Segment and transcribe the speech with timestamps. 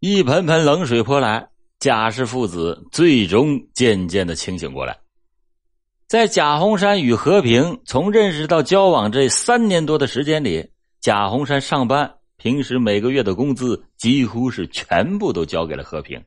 [0.00, 1.46] 一盆盆冷水泼来，
[1.78, 4.98] 贾氏父子最终渐渐的清醒过来。
[6.08, 10.66] 在贾红山与和平从认识到交往这三年多的时间里，
[11.02, 16.24] 贾红山上班，平时每个月的工资几乎是全部都交给了和平。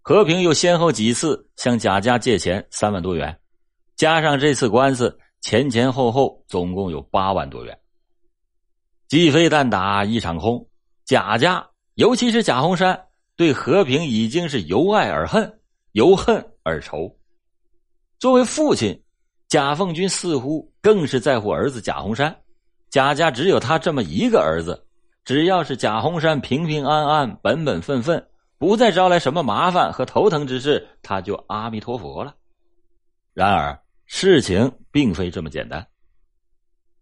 [0.00, 3.38] 和平又先后几次向贾家借钱三万多元，
[3.94, 7.78] 加上这次官司，前前后后总共有八万多元。
[9.06, 10.66] 鸡飞蛋打一场空，
[11.04, 11.64] 贾家
[11.94, 12.98] 尤其是贾红山
[13.36, 15.60] 对和平已经是由爱而恨，
[15.92, 17.14] 由恨而仇。
[18.18, 18.98] 作为父亲，
[19.48, 22.34] 贾凤军似乎更是在乎儿子贾红山。
[22.88, 24.86] 贾家只有他这么一个儿子，
[25.24, 28.26] 只要是贾红山平平安安、本本分分，
[28.58, 32.34] 不再招来什么麻烦和头疼之事，他就阿弥陀佛了。
[33.34, 35.86] 然而，事情并非这么简单。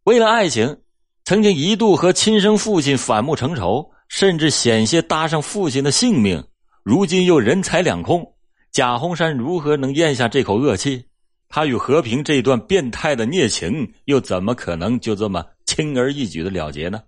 [0.05, 0.81] 为了爱情，
[1.25, 6.45] 曾经一度和亲生父亲反目成仇，甚至险些搭上父亲的性命。
[6.83, 8.35] 如今又人财两空，
[8.73, 11.07] 贾洪山如何能咽下这口恶气？
[11.49, 17.01] 他与和平这段变态的孽情，又怎么可能就这么轻而易举的了结呢？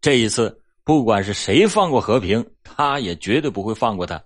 [0.00, 4.22] 这一次，不管是谁放过和平，他也绝对不会放过他。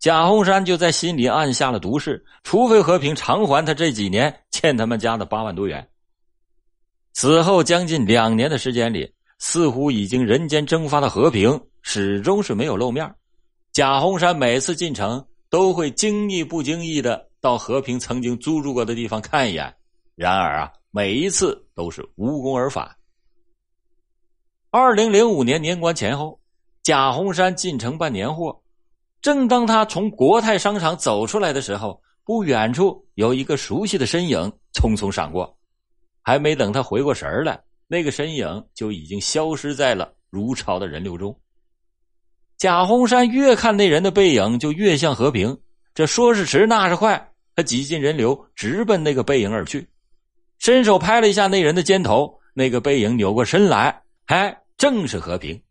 [0.00, 5.88] 贾洪山就在心里暗下了毒誓：除非和平偿还他这几年欠他们家的八万多元。
[7.12, 9.12] 此后将近两年的时间里，
[9.44, 13.12] 似乎已经人间蒸发的和平，始终是没有露面。
[13.72, 17.28] 贾红山每次进城，都会经意不经意的。
[17.40, 19.74] 到和平曾经租住过的地方看一眼，
[20.14, 22.88] 然而啊，每一次都是无功而返。
[24.70, 26.38] 二零零五年年关前后，
[26.84, 28.56] 贾红山进城办年货，
[29.20, 34.38] 正当他从国泰商场走出来的时候，不远处有一个熟悉的身影
[34.72, 35.58] 匆匆闪过，
[36.22, 37.60] 还没等他回过神来，
[37.92, 41.38] 那个身影就已经消失在了如潮的人流中。
[42.56, 45.60] 贾红山越看那人的背影，就越像和平。
[45.92, 47.30] 这说是迟，那是快。
[47.54, 49.86] 他挤进人流，直奔那个背影而去，
[50.58, 55.62] 伸手拍了一下那人的肩头，那个背影扭过身来，哎正是和平。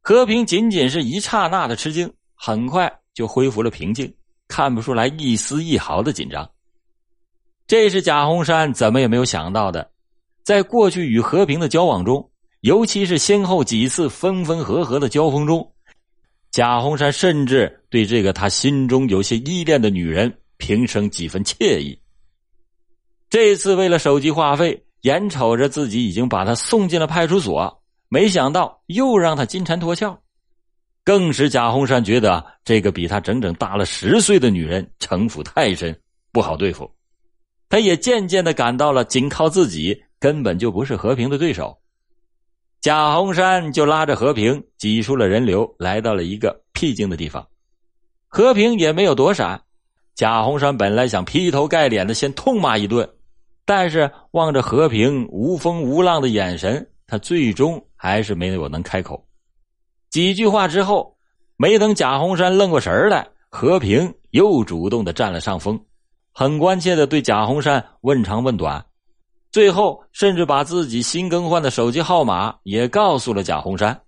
[0.00, 4.14] 和平仅仅是一刹那的吃惊，很快就恢复了平静，
[4.46, 6.48] 看不出来一丝一毫的紧张。
[7.66, 9.90] 这是贾红山怎么也没有想到的，
[10.48, 12.30] 在过去与和平的交往中，
[12.62, 15.74] 尤其是先后几次分分合合的交锋中。
[16.50, 22.00] 贾红山甚至对这个他心中有些依恋的女人平生几分惬意。
[23.28, 30.18] 这次为了手机话费，眼瞅着自己已经把他送进了派出所，没想到又让他金蝉脱壳，
[31.04, 35.94] 更使贾红山觉得这个比他整整大了十岁的女人城府太深，
[36.32, 36.90] 不好对付。
[37.68, 41.78] 他也渐渐的感到了，仅靠自己根本就不是和平的对手。
[42.80, 47.46] 贾红山就拉着和平挤出了人流，来到了一个僻静的地方。
[48.28, 49.60] 和平也没有躲闪。
[50.14, 53.08] 贾红山本来想劈头盖脸的先痛骂一顿，
[53.64, 59.24] 但是望着和平无风无浪的眼神，他最终还是没有能开口。
[60.10, 61.16] 几句话之后，
[61.56, 65.80] 没等贾红山愣过神来，和平又主动的占了上风，
[66.32, 68.84] 很关切的对贾红山问长问短。
[69.50, 73.98] 最后，甚至把自己新更换的手机号码也告诉了贾红山。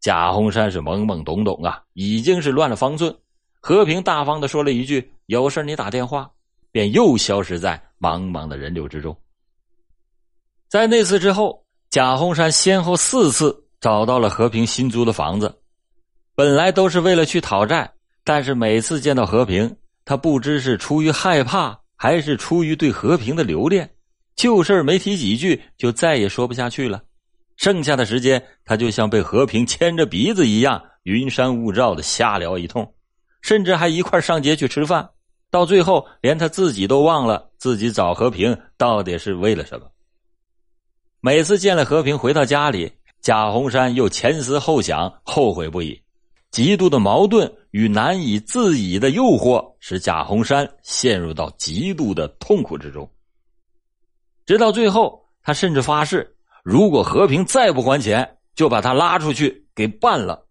[0.00, 3.14] 贾红山是懵懵懂懂啊，已经是乱了方寸。
[3.60, 6.30] 和平大方的说了一句：“有事你打电话。”
[6.70, 9.16] 便又消失在茫茫的人流之中。
[10.68, 15.52] 在那次之后，贾红山先后四次找到了和平新租的房子，
[16.34, 17.90] 本来都是为了去讨债，
[18.22, 19.74] 但是每次见到和平，
[20.04, 23.90] 他不知是出于害怕，还是出于对和平的留恋。
[24.38, 27.02] 旧事没提几句，就再也说不下去了。
[27.56, 32.94] 剩下的时间，他就像被和平牵着鼻子一样，云山雾罩的瞎聊一通，
[33.42, 35.10] 甚至还一块上街去吃饭。
[35.50, 39.86] 到最后，连他自己都忘了自己找和平到底是为了什么。
[41.20, 46.00] 每次见了和平，回到家里，贾洪山又前思后想，后悔不已。
[46.52, 53.10] 极度的矛盾与难以自已的诱惑，使贾洪山陷入到极度的痛苦之中。
[54.48, 56.34] 直到最后，他甚至发誓，
[56.64, 60.46] 如果和平再不还钱，就把他拉出去给办了。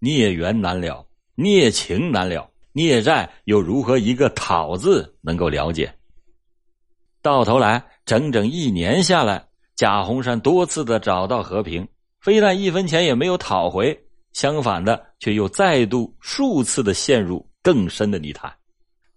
[0.00, 5.90] 孽缘难了，孽情难了，孽债又如何一个讨字能够了解？
[7.22, 11.88] 到头来，整整一年下来，贾洪山多次的找到和平，
[12.20, 13.98] 非但一分钱也没有讨回，
[14.34, 18.54] 相反的，却又再度数次的陷入更深的泥潭。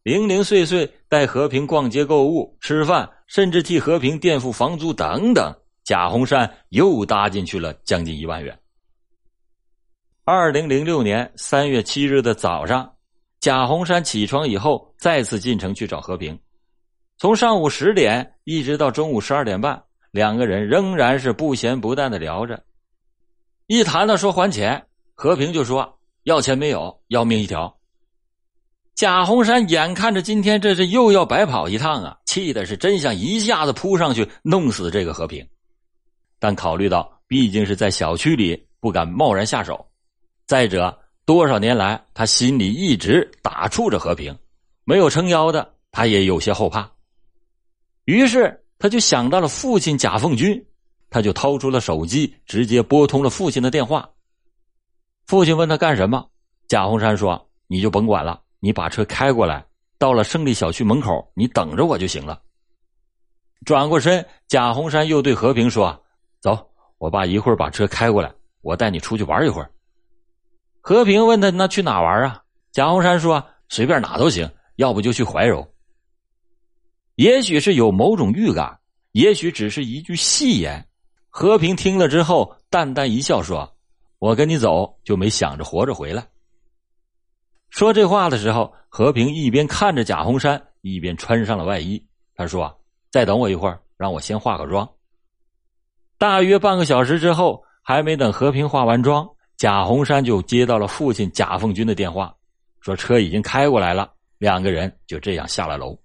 [0.05, 5.51] 零零碎碎带和平逛街购物、吃饭，甚至替和平垫付房租等等，
[5.83, 8.55] 贾洪山又搭进去了将近一万元。
[10.23, 12.93] 二零零六年三月七日的早上，
[13.39, 16.39] 贾洪山起床以后，再次进城去找和平。
[17.17, 19.81] 从上午十点一直到中午十二点半，
[20.11, 22.63] 两个人仍然是不咸不淡的聊着。
[23.65, 24.85] 一谈到说还钱，
[25.15, 27.75] 和平就说要钱没有，要命一条。
[28.95, 35.45] 贾红山眼看着今天这是又要白跑一趟啊，气的是真想一下子扑上去弄死这个和平。
[36.39, 39.85] 但考虑到毕竟是在小区里，不敢贸然下手。
[40.47, 44.33] 再者，多少年来他心里一直打怵着和平，
[44.85, 46.89] 没有撑腰的，他也有些后怕。
[48.05, 50.65] 于是他就想到了父亲贾凤军，
[51.09, 54.09] 他就掏出了手机，直接拨通了父亲的电话。
[55.25, 56.29] 父亲问他干什么，
[56.69, 59.63] 贾红山说：“你就甭管了，你把车开过来，
[59.99, 62.41] 到了胜利小区门口，你等着我就行了。”
[63.63, 66.03] 转过身，贾红山又对和平说
[66.41, 66.67] ：“走，
[66.97, 69.69] 我爸一会儿把车开过来，我带你出去玩一会儿。”
[70.81, 72.41] 和平问他：“那去哪玩啊？”
[72.73, 75.63] 贾红山说：“随便哪都行，要不就去怀柔。”
[77.17, 78.79] 也许是有某种预感，
[79.11, 80.83] 也许只是一句戏言。
[81.29, 83.71] 和平听了之后，淡淡一笑，说
[84.17, 86.27] ：“我跟你走，就没想着活着回来。”
[87.75, 92.01] 说这话的时候，和平一边看着贾洪山，一边穿上了外衣。
[92.33, 92.73] 他说
[93.11, 94.89] ：“再等我一会儿，让我先化个妆。”
[96.17, 99.27] 大约半个小时之后，还没等和平化完妆。
[99.57, 102.33] 贾洪山就接到了父亲贾凤军的电话，
[102.79, 104.09] 说车已经开过来了。
[104.37, 105.99] 两个人就这样下了楼，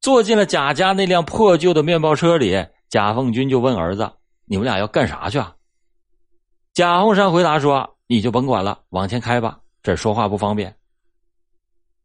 [0.00, 2.64] 坐进了贾家那辆破旧的面包车里。
[2.88, 4.08] 贾凤军就问儿子
[4.46, 5.52] ：“你们俩要干啥去？”啊？”
[6.74, 10.74] 贾洪山回答说：“你就甭管了，往前开吧，这说话不方便。”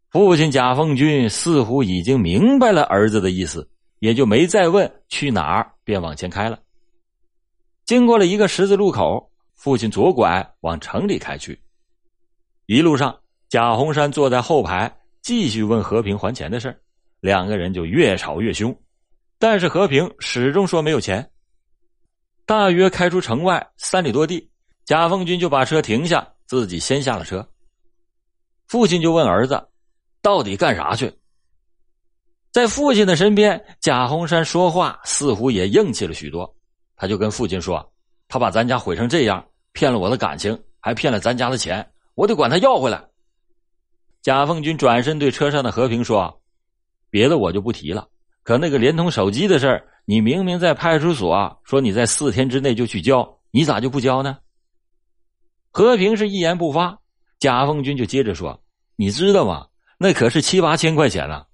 [0.09, 6.59] 父亲贾凤军似乎已经明白了儿子的意思，也就没再问去哪儿，便往前开了。
[7.85, 9.29] 经过了一个十字路口。
[9.55, 11.57] 父亲左拐往城里开去，
[12.65, 13.17] 一路上，
[13.47, 16.77] 贾洪山坐在后排，继续问和平还钱的事
[17.21, 18.77] 两个人就越吵越凶，
[19.39, 21.31] 但是和平始终说没有钱。
[22.45, 24.49] 大约开出城外三里多地，
[24.83, 27.47] 贾凤军就把车停下，自己先下了车。
[28.73, 29.67] 父亲就问儿子
[30.23, 31.13] ：“到底干啥去？”
[32.51, 36.51] 在父亲的身边，贾洪山说话似乎也硬气了许多，
[36.95, 37.87] 他就跟父亲说
[38.27, 42.99] ：“他把咱家毁成这样。”骗了我的感情，还骗了咱家的钱，我得管他要回来。
[44.23, 46.41] 贾凤军转身对车上的和平说
[47.11, 48.07] ：“别的我就不提了，
[48.41, 54.39] 可那个联通手机的事儿，你明明在派出所说你在四天之内就去交，你咋就不交呢？”
[55.69, 56.97] 和平是一言不发。
[57.39, 58.62] 贾凤军就接着说
[58.95, 59.67] ：“你知道吗？
[59.97, 61.45] 那可是七八千块钱呢。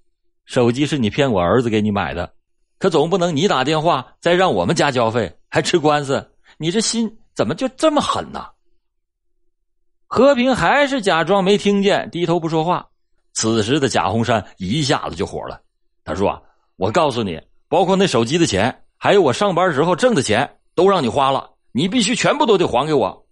[0.44, 2.32] 手机是你骗我儿子给你买的，
[2.78, 8.44] 可总不能你打电话再让我们家交费，还吃官司，你这心……”怎么就这么狠呢？
[10.06, 12.86] 和平还是假装没听见，低头不说话。
[13.32, 15.58] 此时的贾红山一下子就火了，
[16.04, 16.42] 他说
[16.76, 23.26] ：“我告诉你，包括那手机的钱，还有我上班时候挣的钱，都让你花了，你必须全部都得还给我。”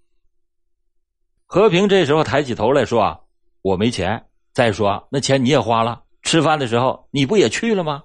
[1.45, 3.25] 和平这时候抬起头来说
[3.69, 4.27] ：“我没钱。
[4.53, 8.03] 再说那钱你也花了，吃饭的时候你不也去了吗？”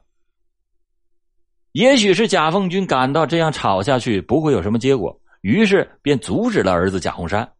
[1.74, 5.19] 也许是贾凤军感到这样吵下去不会有什么结果。
[5.42, 7.51] 于是便阻止了儿子贾洪山，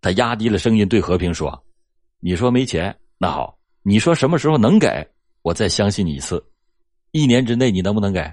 [0.00, 1.64] 他压低了声音对和平说
[2.20, 5.08] ：“你说没钱，那好，你说什么时候能给
[5.42, 6.44] 我再相信你一次？
[7.10, 8.32] 一年之内你能不能给？”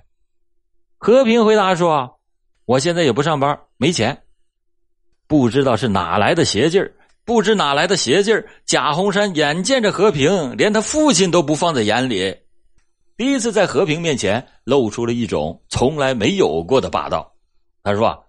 [1.00, 2.20] 和平回答说
[2.66, 4.22] ：“我现在也不上班，没钱。”
[5.26, 6.94] 不知道是哪来的邪劲儿，
[7.30, 12.36] 不知哪来的邪劲儿，贾洪山眼见着和平，连他父亲都不放在眼里，
[13.18, 17.32] 第一次在和平面前露出了一种从来没有过的霸道。
[17.84, 18.26] 他说。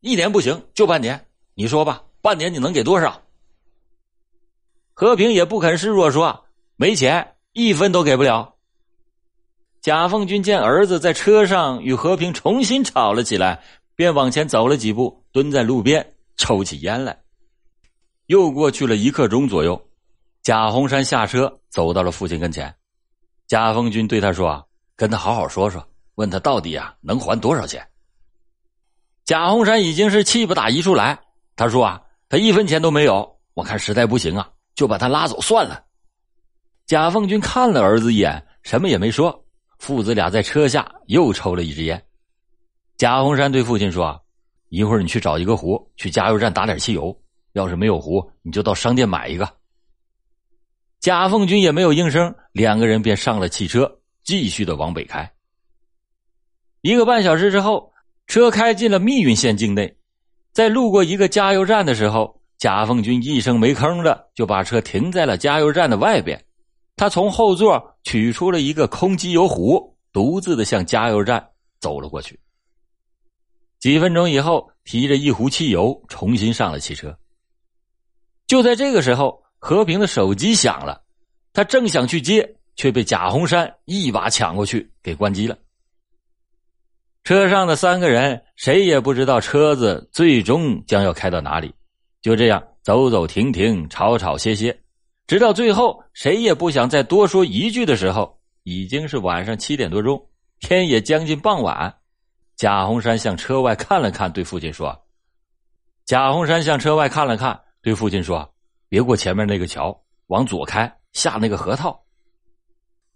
[0.00, 1.24] 一年不行，就半年。
[1.54, 3.22] 你说吧，半年你能给多少？
[4.92, 6.44] 和平也不肯示弱，说
[6.74, 8.56] 没钱，一分都给不了。
[9.80, 13.62] 贾凤军见儿子在车上与和平重新吵了起来，
[13.94, 17.16] 便往前走了几步，蹲在路边抽起烟来。
[18.26, 19.80] 又过去了一刻钟左右，
[20.42, 22.74] 贾洪山下车，走到了父亲跟前。
[23.46, 24.64] 贾凤军对他说：“啊
[24.96, 27.86] 跟他好好说说，问他到底啊能还多少钱。”
[29.24, 31.18] 贾洪山已经是气不打一处来，
[31.56, 35.84] 他说：“啊，他一分钱都没有，我看实在不行啊，就把他拉走算了。”
[36.86, 39.44] 贾凤军看了儿子一眼，什么也没说。
[39.78, 42.02] 父子俩在车下又抽了一支烟。
[42.96, 44.20] 贾洪山对父亲说
[44.70, 47.16] ：“一会儿你去找一个壶，去加油站打点汽油。
[47.52, 49.48] 要是没有壶，你就到商店买一个。”
[51.00, 55.32] 贾凤军也没有应声，两个人便上了汽车，继续的往北开。
[56.80, 57.90] 一个半小时之后。
[58.28, 59.94] 车开进了密云县境内，
[60.52, 66.42] 在路过一个加油站的时候，贾凤军一声没吭的就把车停在了加油站的外边。
[66.96, 71.46] 他从后座取出了一个空机油壶，独自的向加油站
[71.80, 72.38] 走了过去。
[73.80, 77.14] 几分钟以后，提着一壶汽油，重新上了汽车。
[78.52, 81.00] 就在这个时候，和平的手机响了，
[81.54, 85.56] 他正想去接，却被贾洪山一把抢过去，给关机了。
[87.24, 91.74] 车上的三个人谁也不知道车子最终将要开到哪里，
[92.20, 94.78] 就这样走走停停，吵吵歇歇。
[95.26, 100.22] 直到最后，谁也不想再多说一句的时候，已经是晚上七点多钟，
[100.60, 101.96] 天也将近傍晚。
[102.56, 105.06] 贾洪山向车外看了看，对父亲说
[106.04, 108.48] ：“贾洪山向车外看了看，对父亲说
[108.88, 112.02] ：‘别过前面那个桥，往左开，下那个河套。’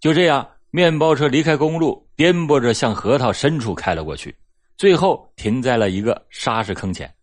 [0.01, 4.37] 就这样，面包车离开公路，颠簸着向河套深处开了过去，
[4.77, 7.15] 最后停在了一个沙石坑前。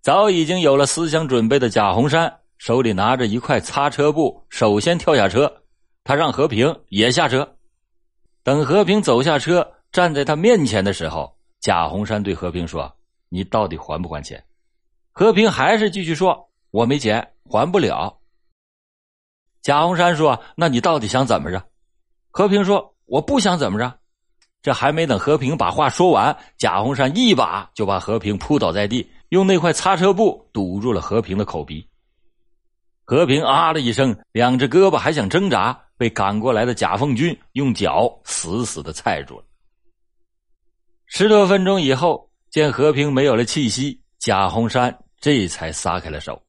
[0.00, 5.62] 早已经有了思想准备的贾洪山。”手里拿着一块擦车布，首先跳下车。
[6.04, 7.56] 他让和平也下车。
[8.42, 12.90] 等和平走下车，站在他面前的时候，贾洪山对和平说
[13.28, 14.42] ：“你到底还不还钱？”
[15.18, 18.20] 和平还是继续说：“我没钱，还不了。”
[19.64, 21.64] 贾洪山说：“那你到底想怎么着？”
[22.30, 23.98] 和平说：“我不想怎么着。”
[24.60, 31.88] 这还没等和平把话说完，贾洪山一把就把和平扑倒在地，用那块擦车布堵住了和平的口鼻。
[33.02, 39.46] 和平啊了一声，两只胳膊还想挣扎，被赶过来的贾凤军用脚死死的踩住了。
[41.06, 44.94] 十多分钟以后，见和平没有了气息，贾洪山
[45.26, 46.40] 这才撒开了手。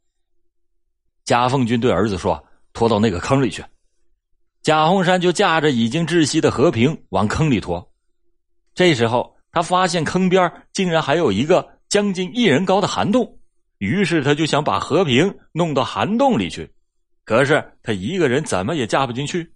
[1.26, 3.66] 贾凤军对儿子说：“拖到那个坑里去。”
[4.62, 7.92] 贾洪山就架着已经窒息的和平往坑里拖。
[8.76, 13.40] 这时候，他发现坑边竟然还有一个将近一人高的涵洞。
[13.80, 16.72] 于是他就想把和平弄到涵洞里去，
[17.26, 19.52] 可是他一个人怎么也架不进去。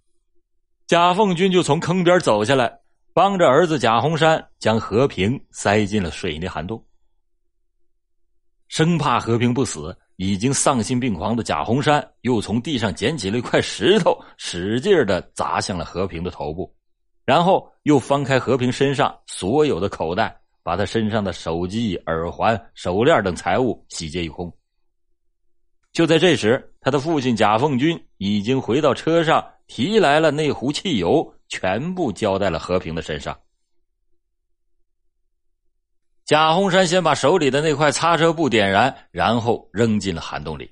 [0.88, 2.76] 贾凤军就从坑边走下来，
[3.14, 6.84] 帮着儿子贾洪山将和平塞进了水泥涵洞。
[8.72, 16.74] 生怕和平不死，已经丧心病狂的贾洪山又从地上捡起了一块石头，使劲的砸向了和平的头部，
[17.26, 20.36] 然后又翻开和平身上所有的口袋。
[20.64, 24.56] 把他身上的手机、耳环、手链等财物洗劫一空。
[25.92, 33.36] 就在这时，他的父亲贾凤军已经回到车上，提来了那壶汽油，全部浇在了和平的身上。
[36.32, 40.72] 贾洪山先把手里的那块擦车布点燃，然后扔进了涵洞里。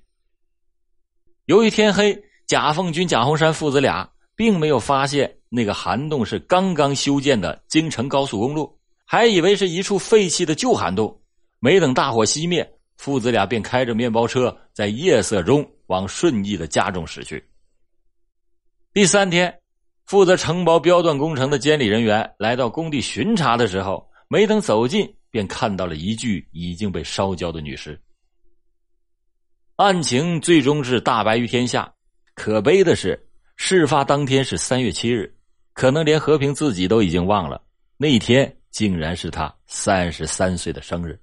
[1.48, 8.74] 由于天黑，贾凤军、贾洪山父子俩并没有发现那个涵洞是刚刚修建的京承高速公路。
[9.04, 11.22] 还以为是一处废弃的旧涵洞，
[11.60, 17.44] 没等大火熄灭，父子俩便开着面包车在夜色中往顺义的家中驶去。
[18.94, 19.54] 第三天，
[20.06, 28.00] 负责承包标段工程的监理人员来到工地巡查的时候，没等走近，便看到了一具已经被烧焦的女尸。
[29.76, 31.94] 案情最终是大白于天下，
[32.36, 33.20] 可悲的是，
[33.56, 35.34] 事发当天是三月七日，
[35.74, 37.62] 可能连和平自己都已经忘了
[37.98, 38.56] 那天。
[38.72, 41.20] 竟然是他三十三岁的生日，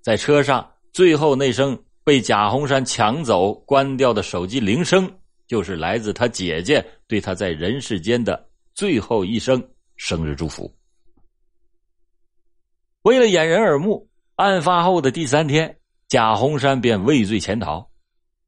[0.00, 5.06] 在车上最后那声被贾红山抢走、关掉的手机铃声，
[5.46, 9.62] 就是来自他姐姐对他在人世间的最后一声
[9.96, 10.74] 生日祝福。
[13.02, 15.76] 为了掩人耳目，案发后的第三天，
[16.08, 17.88] 贾洪山便畏罪潜逃。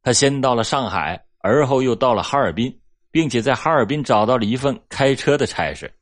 [0.00, 2.78] 他先到了上海，而后又到了哈尔滨，
[3.10, 5.92] 并且在哈尔滨找到了一份开车的差事，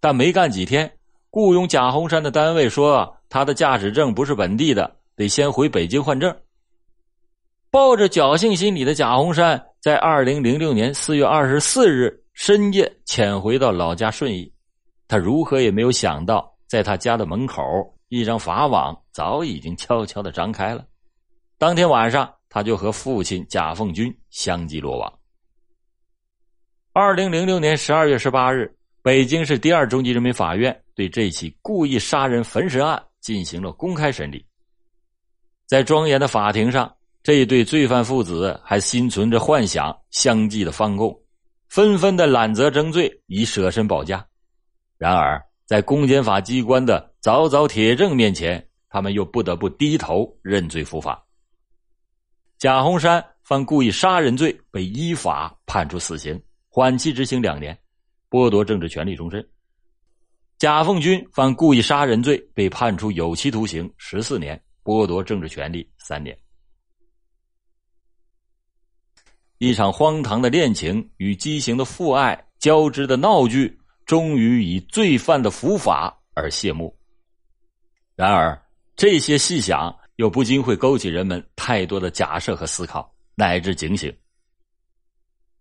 [0.00, 0.90] 但没干几天。
[1.30, 6.34] 雇佣贾洪山的单位说，他的驾驶证不是本地的，得先回北京换证。
[7.70, 14.52] 抱着侥幸心理的贾洪山，在二零零六年四月二十四日深夜潜回到老家顺义。
[15.06, 17.62] 他如何也没有想到，在他家的门口，
[18.08, 20.82] 一张法网早已经悄悄的张开了。
[21.58, 25.12] 当天晚上，他就和父亲贾凤军相继落网。
[26.94, 28.74] 二零零六年十二月十八日。
[29.02, 34.42] 北京市第二中级人民法院对这起故意杀人焚尸案进行了公开审理。
[35.66, 36.90] 在庄严的法庭上，
[37.22, 41.14] 这一对罪犯父子还心存着幻想，相继的翻供，
[41.68, 44.26] 纷纷的揽责争罪，以舍身保家。
[44.96, 45.38] 然而，
[45.72, 51.26] 在公检法机关的凿凿铁证面前，他们又不得不低头认罪伏法。
[52.58, 56.38] 贾洪山犯故意杀人罪，被依法判处死刑，
[56.68, 57.74] 缓期执行两年。
[58.28, 59.42] 剥夺政治权利终身。
[60.58, 66.38] 贾凤军犯故意杀人罪，被判处有期徒刑十四年，剥夺政治权利三年。
[69.56, 76.96] 一场荒唐的恋情与畸形的父爱交织的闹剧，终于以罪犯的伏法而谢幕。
[78.14, 78.60] 然而，
[78.94, 84.14] 这些细想又不禁会勾起人们太多的假设和思考，乃至警醒。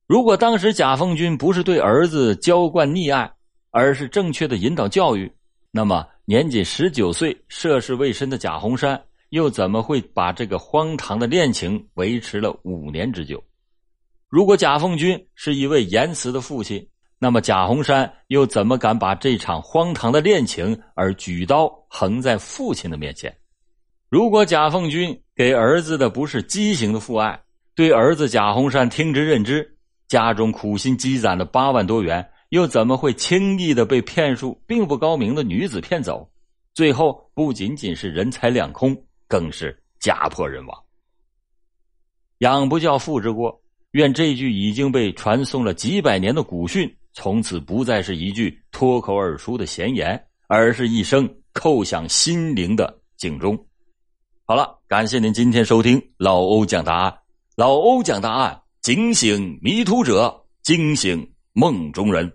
[0.05, 3.31] 如果当时贾凤军不是对儿子娇惯溺爱，
[3.69, 5.31] 而是正确的引导教育，
[5.71, 13.41] 那么年仅十九岁、涉世未深的贾洪山又怎么会把这个荒唐的恋情维持了五年之久？
[14.27, 16.85] 如果贾凤军是一位言辞的父亲，
[17.23, 23.31] 那么贾洪山又怎么敢把这场荒唐的恋情而举刀横在父亲的面前？
[24.09, 27.39] 如果贾凤军给儿子的不是畸形的父爱，
[27.75, 32.27] 对儿子贾洪山听之任之，家中苦心积攒的八万多元。
[32.49, 36.27] 又怎么会轻易的被骗术并不高明的女子骗走？
[36.73, 38.97] 最后不仅仅是人财两空，
[39.27, 40.75] 更是家破人亡。
[42.39, 43.61] 养不教，父之过。
[43.91, 53.57] 愿这句已经被传颂了几百年的古训，从此不再是一句脱口而出的闲言，而是一声叩响心灵的警钟。
[54.45, 57.17] 好了，感谢您今天收听老欧讲答案。
[57.55, 62.31] 老欧讲答案，警醒迷途者，惊醒梦中人。